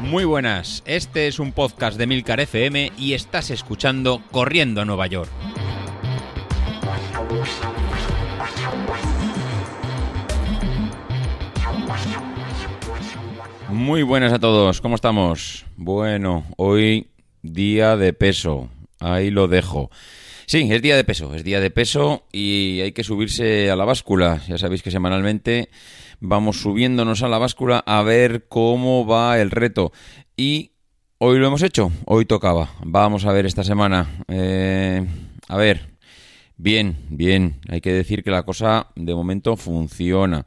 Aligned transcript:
Muy 0.00 0.24
buenas, 0.24 0.82
este 0.86 1.26
es 1.26 1.38
un 1.38 1.52
podcast 1.52 1.98
de 1.98 2.06
Milcar 2.06 2.40
FM 2.40 2.92
y 2.96 3.14
estás 3.14 3.50
escuchando 3.50 4.22
Corriendo 4.30 4.80
a 4.80 4.84
Nueva 4.84 5.06
York. 5.08 5.30
Muy 13.68 14.02
buenas 14.02 14.32
a 14.32 14.38
todos, 14.38 14.80
¿cómo 14.80 14.94
estamos? 14.94 15.66
Bueno, 15.76 16.46
hoy 16.56 17.08
día 17.42 17.96
de 17.96 18.12
peso, 18.12 18.70
ahí 19.00 19.30
lo 19.30 19.48
dejo. 19.48 19.90
Sí, 20.46 20.68
es 20.70 20.80
día 20.80 20.96
de 20.96 21.02
peso, 21.02 21.34
es 21.34 21.42
día 21.42 21.58
de 21.58 21.70
peso 21.70 22.24
y 22.30 22.80
hay 22.80 22.92
que 22.92 23.02
subirse 23.02 23.68
a 23.70 23.76
la 23.76 23.84
báscula. 23.84 24.40
Ya 24.46 24.56
sabéis 24.58 24.82
que 24.82 24.92
semanalmente 24.92 25.68
vamos 26.20 26.60
subiéndonos 26.60 27.22
a 27.22 27.28
la 27.28 27.38
báscula 27.38 27.78
a 27.86 28.02
ver 28.02 28.46
cómo 28.48 29.06
va 29.06 29.38
el 29.38 29.50
reto. 29.50 29.92
Y 30.36 30.72
hoy 31.18 31.38
lo 31.38 31.46
hemos 31.46 31.62
hecho, 31.62 31.92
hoy 32.04 32.24
tocaba. 32.24 32.70
Vamos 32.84 33.24
a 33.24 33.32
ver 33.32 33.46
esta 33.46 33.64
semana. 33.64 34.06
Eh, 34.28 35.06
a 35.48 35.56
ver, 35.56 35.96
bien, 36.56 36.96
bien. 37.08 37.60
Hay 37.68 37.80
que 37.80 37.92
decir 37.92 38.22
que 38.22 38.30
la 38.30 38.44
cosa 38.44 38.88
de 38.96 39.14
momento 39.14 39.56
funciona. 39.56 40.46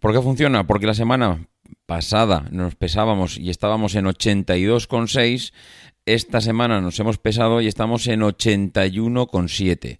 ¿Por 0.00 0.12
qué 0.12 0.20
funciona? 0.20 0.66
Porque 0.66 0.86
la 0.86 0.94
semana 0.94 1.46
pasada 1.86 2.46
nos 2.50 2.74
pesábamos 2.74 3.38
y 3.38 3.50
estábamos 3.50 3.94
en 3.94 4.06
82,6. 4.06 5.52
Esta 6.06 6.40
semana 6.40 6.80
nos 6.80 7.00
hemos 7.00 7.18
pesado 7.18 7.60
y 7.60 7.66
estamos 7.66 8.06
en 8.06 8.20
81,7. 8.20 9.98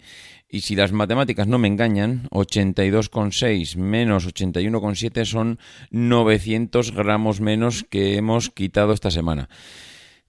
Y 0.48 0.60
si 0.60 0.76
las 0.76 0.92
matemáticas 0.92 1.48
no 1.48 1.58
me 1.58 1.66
engañan, 1.66 2.28
82,6 2.30 3.76
menos 3.76 4.28
81,7 4.28 5.24
son 5.24 5.58
900 5.90 6.92
gramos 6.92 7.40
menos 7.40 7.84
que 7.90 8.16
hemos 8.16 8.50
quitado 8.50 8.92
esta 8.92 9.10
semana. 9.10 9.48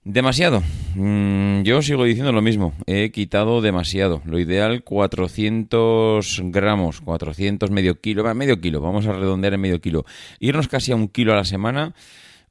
Demasiado. 0.02 0.64
Mm, 0.96 1.62
yo 1.62 1.80
sigo 1.80 2.02
diciendo 2.02 2.32
lo 2.32 2.42
mismo. 2.42 2.74
He 2.86 3.12
quitado 3.12 3.60
demasiado. 3.60 4.20
Lo 4.24 4.40
ideal 4.40 4.82
400 4.82 6.40
gramos, 6.46 7.00
400 7.02 7.70
medio 7.70 8.00
kilo, 8.00 8.34
medio 8.34 8.60
kilo. 8.60 8.80
Vamos 8.80 9.06
a 9.06 9.12
redondear 9.12 9.54
en 9.54 9.60
medio 9.60 9.80
kilo. 9.80 10.04
Irnos 10.40 10.66
casi 10.66 10.90
a 10.90 10.96
un 10.96 11.06
kilo 11.06 11.34
a 11.34 11.36
la 11.36 11.44
semana. 11.44 11.94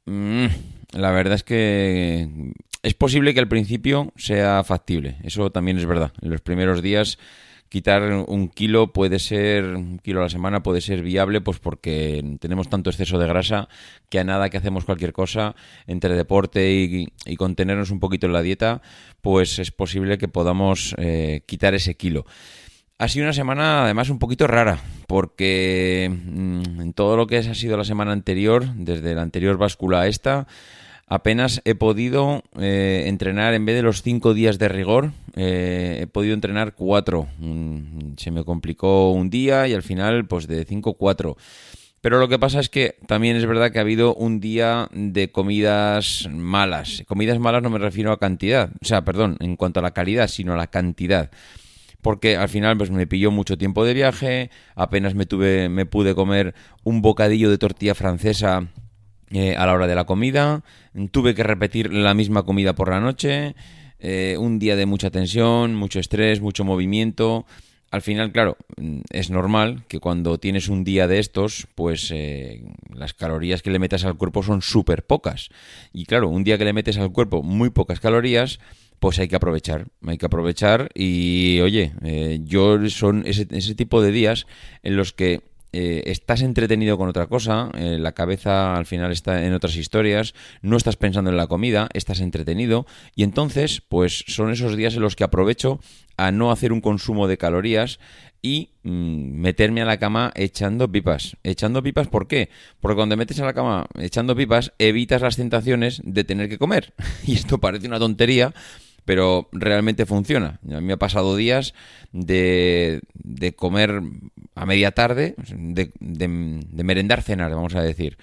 Mm, 0.05 0.45
la 0.93 1.11
verdad 1.11 1.35
es 1.35 1.43
que 1.43 2.53
es 2.83 2.93
posible 2.93 3.33
que 3.33 3.39
al 3.39 3.47
principio 3.47 4.13
sea 4.15 4.63
factible. 4.63 5.17
Eso 5.23 5.51
también 5.51 5.77
es 5.77 5.85
verdad. 5.85 6.11
En 6.21 6.29
los 6.29 6.41
primeros 6.41 6.81
días 6.81 7.17
quitar 7.69 8.01
un 8.27 8.47
kilo 8.47 8.93
puede 8.93 9.19
ser, 9.19 9.65
un 9.65 9.99
kilo 9.99 10.19
a 10.21 10.23
la 10.23 10.29
semana 10.29 10.63
puede 10.63 10.81
ser 10.81 11.01
viable, 11.01 11.41
pues 11.41 11.59
porque 11.59 12.23
tenemos 12.39 12.69
tanto 12.69 12.89
exceso 12.89 13.19
de 13.19 13.27
grasa 13.27 13.67
que 14.09 14.19
a 14.19 14.23
nada 14.23 14.49
que 14.49 14.57
hacemos 14.57 14.85
cualquier 14.85 15.13
cosa, 15.13 15.55
entre 15.85 16.15
deporte 16.15 16.71
y, 16.71 17.35
contenernos 17.35 17.91
un 17.91 17.99
poquito 17.99 18.27
en 18.27 18.33
la 18.33 18.41
dieta, 18.41 18.81
pues 19.21 19.59
es 19.59 19.71
posible 19.71 20.17
que 20.17 20.27
podamos 20.27 20.95
eh, 20.97 21.41
quitar 21.45 21.73
ese 21.73 21.95
kilo. 21.95 22.25
Ha 22.99 23.09
sido 23.09 23.25
una 23.25 23.33
semana 23.33 23.83
además 23.83 24.09
un 24.09 24.17
poquito 24.17 24.47
rara, 24.47 24.79
porque 25.07 26.09
mm, 26.09 26.81
en 26.81 26.93
todo 26.93 27.15
lo 27.15 27.27
que 27.27 27.37
ha 27.37 27.53
sido 27.53 27.77
la 27.77 27.83
semana 27.83 28.11
anterior, 28.11 28.65
desde 28.75 29.13
la 29.13 29.21
anterior 29.21 29.57
báscula 29.57 30.01
a 30.01 30.07
esta, 30.07 30.47
apenas 31.07 31.61
he 31.65 31.73
podido 31.73 32.43
eh, 32.59 33.05
entrenar, 33.07 33.53
en 33.53 33.65
vez 33.65 33.75
de 33.75 33.81
los 33.81 34.01
cinco 34.01 34.33
días 34.33 34.59
de 34.59 34.67
rigor, 34.67 35.11
eh, 35.35 35.99
he 36.01 36.07
podido 36.07 36.33
entrenar 36.33 36.75
cuatro. 36.75 37.27
Mm, 37.39 38.15
se 38.17 38.31
me 38.31 38.43
complicó 38.43 39.11
un 39.11 39.29
día 39.29 39.67
y 39.67 39.73
al 39.73 39.83
final, 39.83 40.27
pues 40.27 40.47
de 40.47 40.65
cinco, 40.65 40.95
cuatro. 40.95 41.37
Pero 42.01 42.19
lo 42.19 42.27
que 42.27 42.37
pasa 42.37 42.59
es 42.59 42.69
que 42.69 42.95
también 43.07 43.35
es 43.37 43.45
verdad 43.45 43.71
que 43.71 43.79
ha 43.79 43.81
habido 43.81 44.13
un 44.13 44.39
día 44.39 44.87
de 44.93 45.31
comidas 45.31 46.27
malas. 46.31 47.03
Comidas 47.07 47.39
malas 47.39 47.63
no 47.63 47.69
me 47.69 47.79
refiero 47.79 48.11
a 48.11 48.19
cantidad, 48.19 48.69
o 48.81 48.85
sea, 48.85 49.03
perdón, 49.03 49.37
en 49.39 49.55
cuanto 49.55 49.79
a 49.79 49.83
la 49.83 49.91
calidad, 49.91 50.27
sino 50.27 50.53
a 50.53 50.57
la 50.57 50.67
cantidad. 50.67 51.31
Porque 52.01 52.37
al 52.37 52.49
final 52.49 52.77
pues 52.77 52.91
me 52.91 53.07
pilló 53.07 53.31
mucho 53.31 53.57
tiempo 53.57 53.83
de 53.83 53.95
viaje, 53.95 54.51
apenas 54.75 55.15
me 55.15 55.25
tuve 55.25 55.67
me 55.67 55.87
pude 55.87 56.13
comer 56.13 56.53
un 56.83 57.01
bocadillo 57.01 57.49
de 57.49 57.57
tortilla 57.57 57.95
francesa 57.95 58.67
eh, 59.29 59.57
a 59.57 59.65
la 59.65 59.73
hora 59.73 59.87
de 59.87 59.95
la 59.95 60.05
comida, 60.05 60.63
tuve 61.11 61.35
que 61.35 61.43
repetir 61.43 61.91
la 61.91 62.13
misma 62.13 62.43
comida 62.43 62.75
por 62.75 62.89
la 62.89 63.01
noche, 63.01 63.55
eh, 63.99 64.37
un 64.39 64.57
día 64.57 64.77
de 64.77 64.85
mucha 64.85 65.11
tensión, 65.11 65.75
mucho 65.75 65.99
estrés, 65.99 66.39
mucho 66.39 66.63
movimiento. 66.63 67.45
Al 67.91 68.01
final, 68.01 68.31
claro, 68.31 68.55
mm, 68.77 68.99
es 69.09 69.29
normal 69.29 69.83
que 69.89 69.99
cuando 69.99 70.37
tienes 70.37 70.69
un 70.69 70.85
día 70.85 71.07
de 71.07 71.19
estos, 71.19 71.67
pues 71.75 72.09
eh, 72.15 72.63
las 72.93 73.13
calorías 73.13 73.61
que 73.61 73.69
le 73.69 73.79
metas 73.79 74.05
al 74.05 74.15
cuerpo 74.15 74.43
son 74.43 74.61
súper 74.61 75.05
pocas. 75.05 75.49
Y 75.91 76.05
claro, 76.05 76.29
un 76.29 76.45
día 76.45 76.57
que 76.57 76.65
le 76.65 76.73
metes 76.73 76.97
al 76.97 77.11
cuerpo 77.11 77.43
muy 77.43 77.69
pocas 77.69 77.99
calorías, 77.99 78.59
pues 78.99 79.19
hay 79.19 79.27
que 79.27 79.35
aprovechar, 79.35 79.87
hay 80.05 80.17
que 80.17 80.25
aprovechar 80.25 80.89
y 80.95 81.59
oye, 81.61 81.91
yo 82.45 82.89
son 82.89 83.23
ese, 83.27 83.45
ese 83.51 83.75
tipo 83.75 84.01
de 84.01 84.11
días 84.11 84.47
en 84.83 84.95
los 84.95 85.13
que 85.13 85.41
eh, 85.73 86.03
estás 86.05 86.41
entretenido 86.41 86.97
con 86.97 87.09
otra 87.09 87.27
cosa, 87.27 87.69
eh, 87.75 87.97
la 87.99 88.13
cabeza 88.13 88.75
al 88.75 88.85
final 88.85 89.11
está 89.11 89.45
en 89.45 89.53
otras 89.53 89.75
historias, 89.75 90.33
no 90.61 90.77
estás 90.77 90.95
pensando 90.95 91.29
en 91.29 91.37
la 91.37 91.47
comida, 91.47 91.89
estás 91.93 92.19
entretenido 92.21 92.85
y 93.15 93.23
entonces 93.23 93.81
pues 93.87 94.23
son 94.27 94.51
esos 94.51 94.75
días 94.75 94.95
en 94.95 95.01
los 95.01 95.15
que 95.15 95.23
aprovecho 95.23 95.79
a 96.17 96.31
no 96.31 96.51
hacer 96.51 96.73
un 96.73 96.81
consumo 96.81 97.27
de 97.27 97.37
calorías 97.37 97.99
y 98.41 98.71
mm, 98.83 99.39
meterme 99.39 99.81
a 99.81 99.85
la 99.85 99.97
cama 99.97 100.31
echando 100.35 100.91
pipas. 100.91 101.37
Echando 101.43 101.83
pipas, 101.83 102.07
¿por 102.07 102.27
qué? 102.27 102.49
Porque 102.79 102.95
cuando 102.95 103.17
metes 103.17 103.39
a 103.39 103.45
la 103.45 103.53
cama 103.53 103.87
echando 103.99 104.35
pipas 104.35 104.73
evitas 104.79 105.21
las 105.21 105.35
tentaciones 105.35 106.01
de 106.03 106.23
tener 106.23 106.49
que 106.49 106.57
comer. 106.57 106.93
y 107.25 107.33
esto 107.33 107.59
parece 107.59 107.87
una 107.87 107.99
tontería, 107.99 108.53
pero 109.07 109.47
realmente 109.53 110.05
funciona. 110.05 110.59
A 110.69 110.81
mí 110.81 110.81
me 110.81 110.91
ha 110.91 110.97
pasado 110.97 111.37
días 111.37 111.73
de, 112.11 112.99
de 113.13 113.55
comer 113.55 114.01
a 114.53 114.65
media 114.65 114.91
tarde, 114.91 115.33
de, 115.47 115.91
merendar 116.83 117.21
cenar, 117.21 117.55
vamos 117.55 117.73
a 117.75 117.81
decir. 117.81 118.17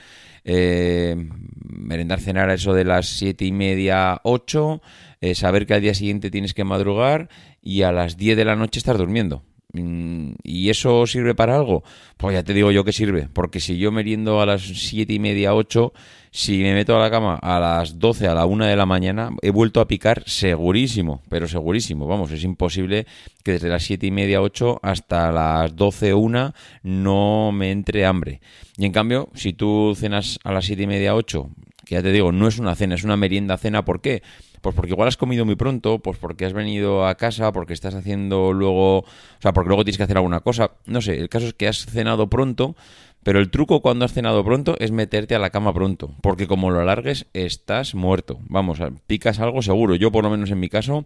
Eh, 0.45 1.17
merendar 1.65 2.21
cenar 2.21 2.51
a 2.51 2.55
eso 2.55 2.75
de 2.75 2.85
las 2.85 3.09
siete 3.09 3.47
y 3.47 3.53
media, 3.53 4.21
ocho, 4.25 4.83
eh, 5.23 5.35
saber 5.35 5.65
que 5.65 5.73
al 5.73 5.81
día 5.81 5.95
siguiente 5.95 6.31
tienes 6.31 6.53
que 6.53 6.65
madrugar 6.65 7.31
y 7.63 7.81
a 7.81 7.91
las 7.91 8.19
10 8.19 8.37
de 8.37 8.45
la 8.45 8.55
noche 8.55 8.79
estar 8.79 8.99
durmiendo. 8.99 9.43
Mm, 9.75 10.35
¿Y 10.45 10.71
eso 10.71 11.05
sirve 11.07 11.35
para 11.35 11.57
algo? 11.57 11.83
Pues 12.17 12.35
ya 12.35 12.45
te 12.45 12.55
digo 12.55 12.71
yo 12.71 12.85
que 12.85 12.93
sirve, 12.93 13.29
porque 13.33 13.59
si 13.59 13.77
yo 13.77 13.91
meriendo 13.91 14.41
a 14.41 14.47
las 14.47 14.63
siete 14.63 15.15
y 15.15 15.19
media, 15.19 15.53
ocho, 15.53 15.93
si 16.31 16.63
me 16.63 16.75
meto 16.75 16.97
a 16.97 17.01
la 17.01 17.11
cama 17.11 17.35
a 17.43 17.59
las 17.59 17.99
12, 17.99 18.29
a 18.29 18.35
la 18.35 18.47
1 18.47 18.67
de 18.67 18.77
la 18.77 18.87
mañana, 18.87 19.31
he 19.43 19.51
vuelto 19.51 19.81
a 19.81 19.89
picar 19.89 20.23
segurísimo, 20.27 21.23
pero 21.29 21.49
segurísimo. 21.49 22.07
Vamos, 22.07 22.31
es 22.31 22.45
imposible 22.45 23.07
que 23.43 23.53
desde 23.53 23.69
las 23.69 23.83
7 23.83 24.07
y 24.07 24.11
media, 24.13 24.43
8 24.43 24.79
hasta 24.83 25.33
las 25.33 25.75
12, 25.75 26.15
1 26.15 26.55
no 26.85 27.53
me 27.53 27.73
entre 27.73 28.07
hambre. 28.07 28.41
Y 28.77 28.85
en 28.85 28.93
cambio, 28.93 29.29
si 29.35 29.55
tú 29.55 29.95
cenas 29.97 30.39
a 30.45 30.53
las 30.53 30.67
7 30.67 30.85
y 30.85 30.87
media, 30.87 31.17
8, 31.17 31.51
que 31.85 31.97
ya 31.97 32.03
te 32.03 32.13
digo, 32.13 32.31
no 32.31 32.47
es 32.47 32.61
una 32.61 32.77
cena, 32.77 32.95
es 32.95 33.03
una 33.03 33.17
merienda 33.17 33.57
cena, 33.57 33.85
¿por 33.85 34.01
qué? 34.01 34.23
Pues 34.65 34.75
porque 34.75 34.93
igual 34.93 35.09
has 35.09 35.19
comido 35.19 35.45
muy 35.45 35.57
pronto, 35.57 35.99
pues 35.99 36.17
porque 36.17 36.47
has 36.47 36.55
venido 36.55 37.07
a 37.07 37.17
casa, 37.17 37.53
porque 37.53 37.75
estás 37.75 37.95
haciendo 37.95 38.55
luego, 38.55 39.01
o 39.01 39.07
sea, 39.41 39.53
porque 39.53 39.69
luego 39.69 39.85
tienes 39.85 39.99
que 39.99 40.05
hacer 40.05 40.17
alguna 40.17 40.41
cosa. 40.41 40.71
No 40.87 41.03
sé, 41.03 41.21
el 41.21 41.29
caso 41.29 41.49
es 41.49 41.53
que 41.53 41.69
has 41.69 41.85
cenado 41.85 42.31
pronto, 42.31 42.75
pero 43.23 43.41
el 43.41 43.51
truco 43.51 43.83
cuando 43.83 44.07
has 44.07 44.15
cenado 44.15 44.43
pronto 44.43 44.75
es 44.79 44.91
meterte 44.91 45.35
a 45.35 45.39
la 45.39 45.51
cama 45.51 45.75
pronto, 45.75 46.15
porque 46.23 46.47
como 46.47 46.71
lo 46.71 46.81
alargues 46.81 47.27
estás 47.35 47.95
muerto. 47.95 48.39
Vamos, 48.49 48.79
picas 49.07 49.39
algo 49.39 49.61
seguro. 49.61 49.97
Yo 49.97 50.11
por 50.11 50.25
lo 50.25 50.31
menos 50.31 50.51
en 50.51 50.61
mi 50.61 50.71
caso, 50.71 51.05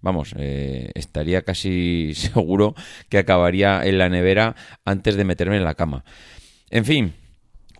vamos, 0.00 0.32
eh, 0.38 0.92
estaría 0.94 1.42
casi 1.42 2.12
seguro 2.14 2.76
que 3.08 3.18
acabaría 3.18 3.84
en 3.84 3.98
la 3.98 4.08
nevera 4.08 4.54
antes 4.84 5.16
de 5.16 5.24
meterme 5.24 5.56
en 5.56 5.64
la 5.64 5.74
cama. 5.74 6.04
En 6.70 6.84
fin, 6.84 7.14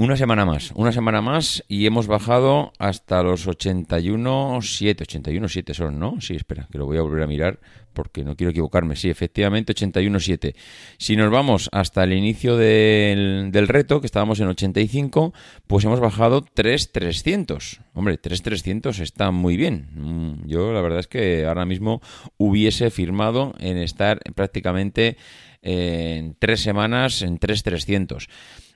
una 0.01 0.17
semana 0.17 0.47
más, 0.47 0.73
una 0.77 0.93
semana 0.93 1.21
más 1.21 1.63
y 1.69 1.85
hemos 1.85 2.07
bajado 2.07 2.73
hasta 2.79 3.23
los 3.23 3.47
81.7, 3.47 4.97
81.7 4.97 5.75
son, 5.75 5.99
¿no? 5.99 6.19
Sí, 6.23 6.35
espera, 6.37 6.67
que 6.73 6.79
lo 6.79 6.87
voy 6.87 6.97
a 6.97 7.03
volver 7.03 7.23
a 7.23 7.27
mirar 7.27 7.61
porque 7.93 8.25
no 8.25 8.35
quiero 8.35 8.51
equivocarme. 8.51 8.97
Sí, 8.97 9.11
efectivamente, 9.11 9.75
81.7. 9.75 10.55
Si 10.97 11.17
nos 11.17 11.31
vamos 11.31 11.69
hasta 11.71 12.03
el 12.05 12.15
inicio 12.15 12.57
del, 12.57 13.51
del, 13.53 13.69
reto, 13.69 14.01
que 14.01 14.07
estábamos 14.07 14.41
en 14.41 14.49
85, 14.49 15.35
pues 15.67 15.85
hemos 15.85 16.01
bajado 16.01 16.47
3.300. 16.47 17.81
Hombre, 17.93 18.19
3.300 18.19 19.01
está 19.01 19.31
muy 19.33 19.59
bien. 19.59 19.91
Mm, 19.93 20.47
yo 20.49 20.73
la 20.73 20.81
verdad 20.81 21.01
es 21.01 21.09
que 21.09 21.45
ahora 21.45 21.67
mismo 21.67 22.01
hubiese 22.39 22.89
firmado 22.91 23.55
en 23.59 23.77
estar 23.77 24.19
prácticamente 24.35 25.19
en 25.61 26.37
tres 26.39 26.63
semanas 26.63 27.21
en 27.21 27.39
3.300 27.39 28.29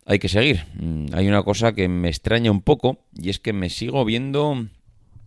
hay 0.06 0.19
que 0.19 0.29
seguir. 0.29 0.65
Mm, 0.75 1.06
hay 1.12 1.29
una 1.29 1.43
cosa 1.43 1.73
que 1.73 1.89
me 1.89 2.09
extraña 2.09 2.51
un 2.51 2.62
poco 2.62 2.99
y 3.15 3.31
es 3.31 3.41
que 3.41 3.53
me 3.53 3.71
sigo 3.71 4.05
viendo 4.05 4.67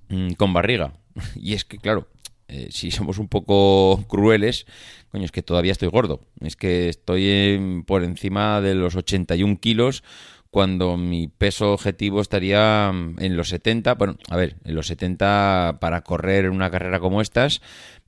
mm, 0.10 0.34
con 0.34 0.54
barriga. 0.54 0.94
Y 1.36 1.54
es 1.54 1.66
que, 1.66 1.78
claro, 1.78 2.08
eh, 2.48 2.70
si 2.72 2.92
somos 2.92 3.18
un 3.18 3.28
poco 3.28 4.04
crueles, 4.08 4.66
coño, 5.12 5.26
es 5.26 5.32
que 5.32 5.44
todavía 5.44 5.72
estoy 5.72 5.90
gordo. 5.90 6.22
Es 6.42 6.56
que 6.56 6.90
estoy 6.90 7.84
por 7.86 8.04
encima 8.04 8.62
de 8.62 8.76
los 8.76 8.96
81 8.96 9.60
kilos 9.60 10.04
cuando 10.50 10.96
mi 10.96 11.28
peso 11.28 11.74
objetivo 11.74 12.22
estaría 12.22 12.92
mm, 12.94 13.16
en 13.20 13.36
los 13.36 13.50
70, 13.50 13.96
bueno, 13.96 14.18
a 14.30 14.38
ver, 14.38 14.56
en 14.64 14.76
los 14.76 14.88
70 14.88 15.78
para 15.82 16.02
correr 16.02 16.50
una 16.50 16.72
carrera 16.72 17.00
como 17.00 17.22
estas, 17.22 17.62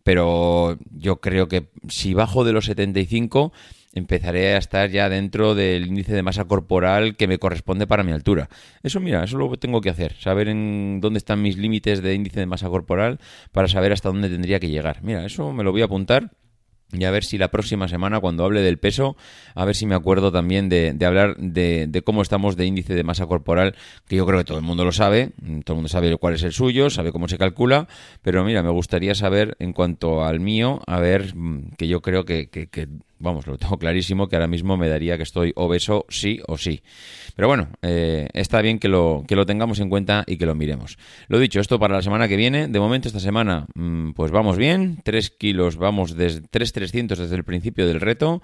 pero 0.03 0.77
yo 0.91 1.19
creo 1.19 1.47
que 1.47 1.69
si 1.89 2.13
bajo 2.13 2.43
de 2.43 2.53
los 2.53 2.65
75 2.65 3.51
empezaré 3.93 4.53
a 4.53 4.57
estar 4.57 4.89
ya 4.89 5.09
dentro 5.09 5.55
del 5.55 5.87
índice 5.87 6.13
de 6.13 6.23
masa 6.23 6.45
corporal 6.45 7.15
que 7.15 7.27
me 7.27 7.39
corresponde 7.39 7.87
para 7.87 8.03
mi 8.03 8.11
altura. 8.11 8.49
Eso, 8.83 8.99
mira, 8.99 9.23
eso 9.23 9.37
lo 9.37 9.55
tengo 9.57 9.81
que 9.81 9.89
hacer, 9.89 10.15
saber 10.19 10.47
en 10.49 10.99
dónde 11.01 11.17
están 11.17 11.41
mis 11.41 11.57
límites 11.57 12.01
de 12.01 12.13
índice 12.13 12.39
de 12.39 12.45
masa 12.45 12.69
corporal 12.69 13.19
para 13.51 13.67
saber 13.67 13.91
hasta 13.91 14.09
dónde 14.09 14.29
tendría 14.29 14.59
que 14.59 14.69
llegar. 14.69 15.01
Mira, 15.03 15.25
eso 15.25 15.51
me 15.53 15.63
lo 15.63 15.71
voy 15.71 15.81
a 15.81 15.85
apuntar 15.85 16.31
y 16.91 17.03
a 17.03 17.11
ver 17.11 17.23
si 17.23 17.37
la 17.37 17.49
próxima 17.49 17.87
semana, 17.87 18.19
cuando 18.19 18.43
hable 18.43 18.61
del 18.61 18.79
peso, 18.79 19.15
a 19.53 19.63
ver 19.63 19.75
si 19.75 19.85
me 19.85 19.93
acuerdo 19.93 20.31
también 20.31 20.69
de, 20.69 20.95
hablar 21.05 21.35
de, 21.37 21.85
de, 21.87 22.01
cómo 22.01 22.23
estamos 22.23 22.55
de 22.55 22.65
índice 22.65 22.95
de 22.95 23.03
masa 23.03 23.27
corporal, 23.27 23.75
que 24.07 24.15
yo 24.15 24.25
creo 24.25 24.39
que 24.39 24.45
todo 24.45 24.57
el 24.57 24.63
mundo 24.63 24.85
lo 24.85 24.91
sabe, 24.91 25.31
todo 25.65 25.73
el 25.73 25.75
mundo 25.75 25.89
sabe 25.89 26.15
cuál 26.17 26.33
es 26.33 26.41
el 26.41 26.51
suyo, 26.51 26.89
sabe 26.89 27.11
cómo 27.11 27.27
se 27.27 27.37
calcula, 27.37 27.87
pero 28.23 28.43
mira, 28.43 28.63
me 28.63 28.71
gustaría 28.71 29.13
saber 29.13 29.55
en 29.59 29.73
cuanto 29.73 30.25
al 30.25 30.39
mío, 30.39 30.81
a 30.87 30.99
ver, 30.99 31.35
mm, 31.35 31.73
que 31.77 31.87
yo 31.87 32.01
creo 32.01 32.25
que, 32.25 32.49
que, 32.49 32.67
que 32.67 32.87
vamos, 33.19 33.47
lo 33.47 33.57
tengo 33.57 33.77
clarísimo 33.77 34.27
que 34.27 34.35
ahora 34.35 34.47
mismo 34.47 34.77
me 34.77 34.89
daría 34.89 35.17
que 35.17 35.23
estoy 35.23 35.53
obeso 35.55 36.05
sí 36.09 36.39
o 36.47 36.57
sí. 36.57 36.81
Pero 37.35 37.47
bueno, 37.47 37.69
eh, 37.81 38.27
está 38.33 38.61
bien 38.61 38.79
que 38.79 38.87
lo, 38.87 39.23
que 39.27 39.35
lo 39.35 39.45
tengamos 39.45 39.79
en 39.79 39.89
cuenta 39.89 40.23
y 40.27 40.37
que 40.37 40.45
lo 40.45 40.55
miremos. 40.55 40.97
Lo 41.27 41.39
dicho, 41.39 41.59
esto 41.59 41.79
para 41.79 41.95
la 41.95 42.01
semana 42.01 42.27
que 42.27 42.35
viene. 42.35 42.67
De 42.67 42.79
momento, 42.79 43.07
esta 43.07 43.19
semana, 43.19 43.67
mm, 43.75 44.11
pues 44.11 44.31
vamos 44.31 44.57
bien. 44.57 44.99
3 45.03 45.29
kilos, 45.29 45.77
vamos 45.77 46.15
desde 46.15 46.41
3,300 46.41 47.17
desde 47.17 47.35
el 47.35 47.43
principio 47.43 47.87
del 47.87 48.01
reto. 48.01 48.41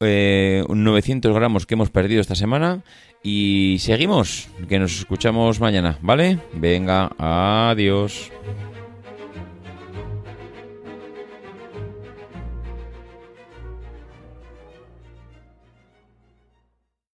Eh, 0.00 0.64
900 0.68 1.34
gramos 1.34 1.66
que 1.66 1.74
hemos 1.74 1.90
perdido 1.90 2.20
esta 2.20 2.34
semana. 2.34 2.82
Y 3.22 3.78
seguimos, 3.80 4.48
que 4.68 4.78
nos 4.78 4.98
escuchamos 4.98 5.58
mañana, 5.58 5.98
¿vale? 6.02 6.38
Venga, 6.52 7.10
adiós. 7.18 8.30